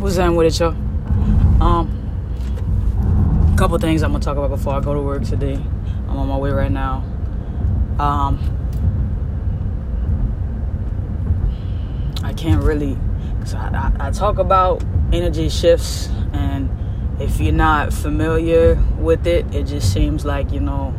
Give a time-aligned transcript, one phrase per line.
[0.00, 0.70] What's that with it, y'all?
[1.62, 5.56] Um, couple things I'm gonna talk about before I go to work today.
[6.08, 7.04] I'm on my way right now.
[7.98, 8.38] Um,
[12.24, 12.96] I can't really,
[13.40, 14.82] cause I, I, I talk about
[15.12, 16.70] energy shifts, and
[17.20, 20.94] if you're not familiar with it, it just seems like you know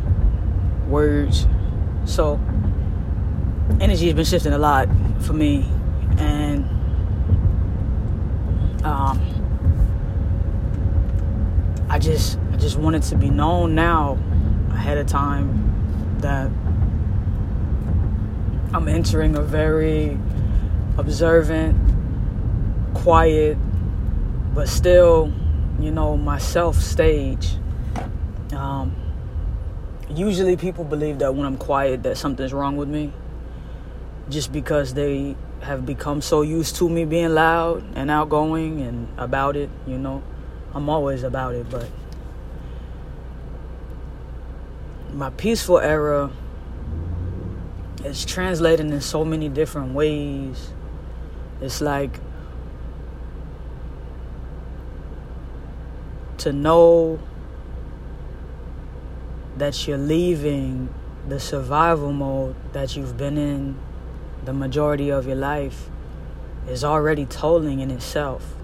[0.88, 1.47] words.
[2.05, 2.39] So
[3.79, 4.88] energy has been shifting a lot
[5.21, 5.65] for me,
[6.20, 6.80] and
[8.84, 9.20] um,
[11.89, 14.18] I just I just want it to be known now
[14.71, 16.50] ahead of time that
[18.74, 20.18] I'm entering a very
[20.97, 21.78] observant,
[22.93, 23.57] quiet,
[24.54, 25.32] but still,
[25.79, 27.55] you know, myself stage.
[28.54, 28.96] Um,
[30.10, 33.11] usually people believe that when I'm quiet that something's wrong with me
[34.30, 39.56] just because they have become so used to me being loud and outgoing and about
[39.56, 40.23] it, you know.
[40.73, 41.88] I'm always about it, but
[45.13, 46.31] my peaceful era
[48.03, 50.72] is translated in so many different ways.
[51.61, 52.19] It's like
[56.39, 57.19] to know
[59.57, 60.91] that you're leaving
[61.28, 63.78] the survival mode that you've been in
[64.44, 65.89] the majority of your life
[66.67, 68.56] is already tolling in itself.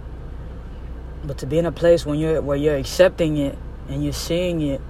[1.23, 3.57] But to be in a place when you're where you're accepting it
[3.89, 4.81] and you're seeing it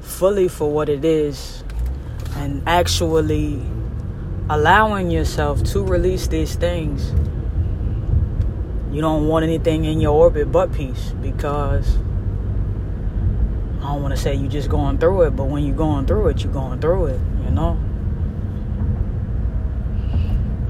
[0.00, 1.64] fully for what it is
[2.36, 3.62] and actually
[4.48, 7.12] allowing yourself to release these things.
[8.94, 11.96] You don't want anything in your orbit but peace because
[13.80, 16.28] I don't want to say you're just going through it, but when you're going through
[16.28, 17.78] it, you're going through it, you know?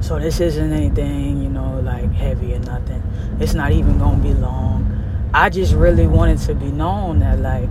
[0.05, 3.03] So this isn't anything, you know, like heavy or nothing.
[3.41, 5.31] It's not even gonna be long.
[5.33, 7.71] I just really wanted to be known that like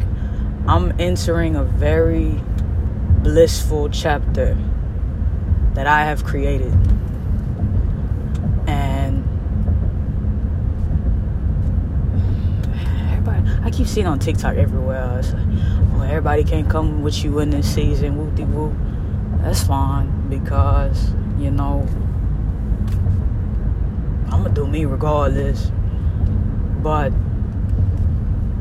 [0.67, 2.41] I'm entering a very
[3.21, 4.57] blissful chapter
[5.75, 6.73] that I have created.
[8.65, 9.23] And
[13.11, 15.19] everybody I keep seeing on TikTok everywhere.
[15.19, 15.45] It's like,
[15.93, 18.73] oh, everybody can't come with you in this season, whoop de whoop.
[19.43, 21.87] That's fine because, you know,
[24.33, 25.71] I'm gonna do me regardless.
[26.81, 27.13] But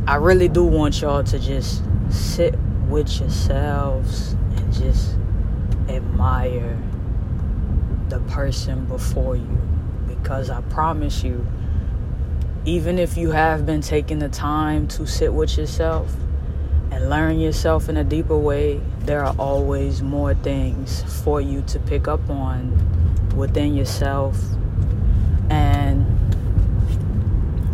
[0.06, 2.54] I really do want y'all to just sit
[2.88, 5.16] with yourselves and just
[5.88, 6.78] admire
[8.10, 9.58] the person before you.
[10.06, 11.46] Because I promise you,
[12.66, 16.14] even if you have been taking the time to sit with yourself
[16.90, 21.78] and learn yourself in a deeper way, there are always more things for you to
[21.78, 22.76] pick up on
[23.34, 24.36] within yourself
[25.52, 26.06] and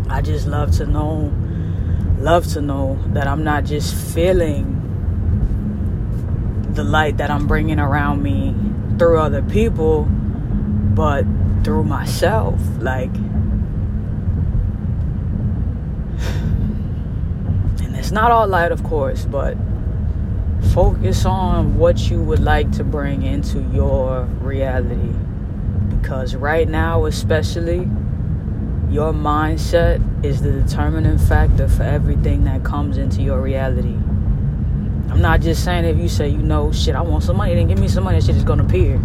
[0.08, 1.32] I just love to know
[2.18, 4.74] love to know that I'm not just feeling
[6.72, 8.54] the light that I'm bringing around me
[8.98, 11.24] through other people but
[11.62, 12.60] through myself.
[12.78, 13.14] Like
[17.82, 19.56] and it's not all light of course but
[20.72, 25.12] focus on what you would like to bring into your reality.
[25.88, 27.88] Because right now, especially,
[28.90, 33.94] your mindset is the determining factor for everything that comes into your reality.
[35.10, 37.68] I'm not just saying if you say, you know, shit, I want some money, then
[37.68, 38.98] give me some money, that shit is gonna appear.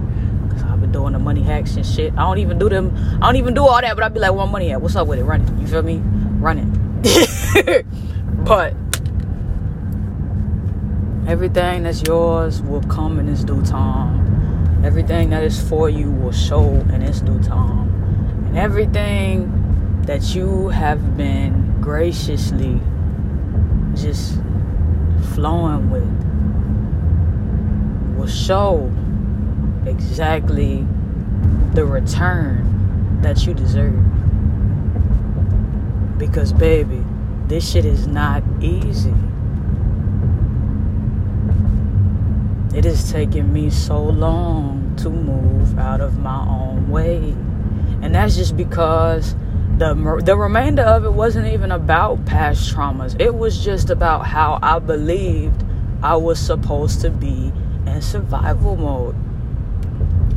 [0.51, 2.13] Cause I've been doing the money hacks and shit.
[2.13, 4.33] I don't even do them, I don't even do all that, but I'd be like,
[4.33, 4.81] my money at?
[4.81, 5.23] What's up with it?
[5.25, 5.61] Run it.
[5.61, 5.97] You feel me?
[6.39, 6.59] Run
[7.03, 7.85] it.
[8.45, 8.73] but
[11.27, 14.85] everything that's yours will come in its due time.
[14.85, 17.89] Everything that is for you will show in its due time.
[18.47, 19.62] And everything
[20.05, 22.79] that you have been graciously
[23.95, 24.39] just
[25.33, 26.23] flowing with
[28.17, 28.91] will show
[29.85, 30.85] exactly
[31.73, 34.03] the return that you deserve.
[36.17, 37.03] Because, baby,
[37.47, 39.13] this shit is not easy.
[42.73, 47.35] It has taken me so long to move out of my own way.
[48.01, 49.35] And that's just because
[49.83, 53.19] the the remainder of it wasn't even about past traumas.
[53.19, 55.61] It was just about how I believed
[56.01, 57.51] I was supposed to be
[57.85, 59.15] in survival mode.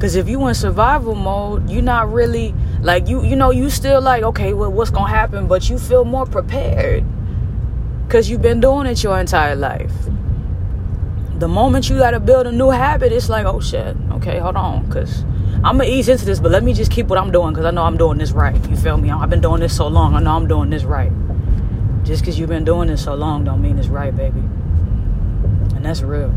[0.00, 4.00] Cause if you in survival mode, you're not really like you you know you still
[4.00, 7.04] like okay well what's gonna happen, but you feel more prepared.
[8.08, 9.92] Cause you've been doing it your entire life
[11.41, 14.56] the moment you got to build a new habit, it's like, oh shit, okay, hold
[14.56, 15.23] on, because
[15.65, 17.71] I'm gonna ease into this, but let me just keep what I'm doing because I
[17.71, 18.55] know I'm doing this right.
[18.69, 19.11] You feel me?
[19.11, 20.15] I've been doing this so long.
[20.15, 21.12] I know I'm doing this right.
[22.05, 24.38] Just because you've been doing this so long, don't mean it's right, baby.
[24.38, 26.29] And that's real.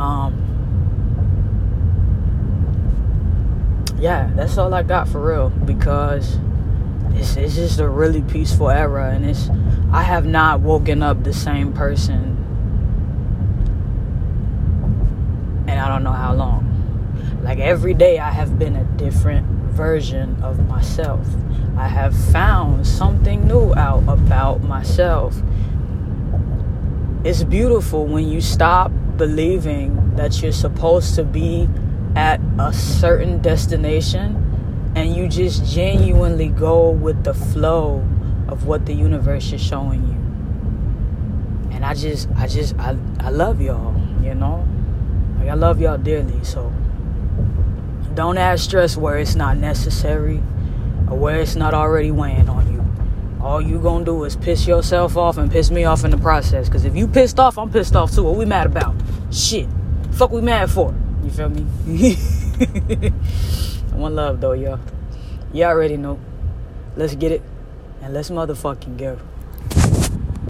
[0.00, 0.44] Um,
[3.98, 6.38] yeah, that's all I got for real because
[7.10, 9.50] it's, it's just a really peaceful era, and it's
[9.92, 12.37] I have not woken up the same person,
[15.68, 16.64] and I don't know how long.
[17.42, 21.26] Like every day, I have been a different version of myself.
[21.76, 25.40] I have found something new out about myself.
[27.22, 31.68] It's beautiful when you stop believing that you're supposed to be
[32.16, 38.04] at a certain destination and you just genuinely go with the flow
[38.48, 41.74] of what the universe is showing you.
[41.74, 44.67] And I just I just I, I love y'all, you know?
[45.48, 46.70] Like I love y'all dearly, so
[48.12, 50.42] don't add stress where it's not necessary
[51.10, 52.84] or where it's not already weighing on you.
[53.42, 56.68] All you gonna do is piss yourself off and piss me off in the process.
[56.68, 58.24] Cause if you pissed off, I'm pissed off too.
[58.24, 58.94] What we mad about?
[59.32, 59.70] Shit.
[60.10, 60.94] Fuck we mad for?
[61.24, 61.62] You feel me?
[63.94, 64.80] One love though, y'all.
[65.54, 66.20] You all already know.
[66.94, 67.40] Let's get it
[68.02, 69.18] and let's motherfucking go.